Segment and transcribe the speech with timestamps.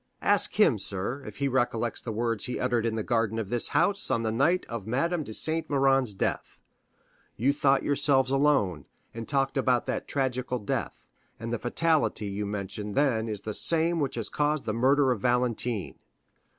[0.23, 3.67] Ask him, sir, if he recollects the words he uttered in the garden of this
[3.67, 6.59] house on the night of Madame de Saint Méran's death.
[7.37, 11.05] You thought yourselves alone, and talked about that tragical death,
[11.39, 15.21] and the fatality you mentioned then is the same which has caused the murder of
[15.21, 15.99] Valentine."